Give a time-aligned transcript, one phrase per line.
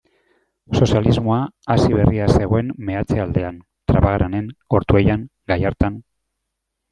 [0.77, 1.35] Sozialismoa
[1.73, 3.59] hasi berria zegoen meatze-aldean,
[3.93, 6.01] Trapagaranen, Ortuellan, Gallartan.